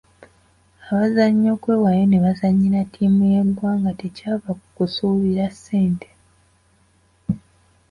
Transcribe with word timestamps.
Abazannyi 0.91 1.47
okwewaayo 1.55 2.03
ne 2.07 2.19
bazannyira 2.25 2.79
ttiimu 2.87 3.23
y’eggwanga 3.33 3.91
tekyava 3.99 4.49
ku 4.59 4.67
kusuubira 4.75 5.45
ssente. 5.53 6.09